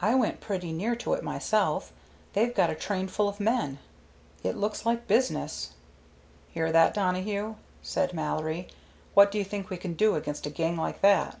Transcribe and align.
I 0.00 0.16
went 0.16 0.40
pretty 0.40 0.72
near 0.72 0.96
to 0.96 1.12
it 1.12 1.22
myself. 1.22 1.92
They've 2.32 2.52
got 2.52 2.68
a 2.70 2.74
train 2.74 3.06
full 3.06 3.28
of 3.28 3.38
men. 3.38 3.78
It 4.42 4.56
looks 4.56 4.84
like 4.84 5.06
business." 5.06 5.74
"Hear 6.48 6.72
that, 6.72 6.94
Donohue?" 6.94 7.54
said 7.80 8.12
Mallory. 8.12 8.66
"What 9.14 9.30
do 9.30 9.38
you 9.38 9.44
think 9.44 9.70
we 9.70 9.76
can 9.76 9.94
do 9.94 10.16
against 10.16 10.46
a 10.46 10.50
gang 10.50 10.76
like 10.76 11.00
that?" 11.02 11.38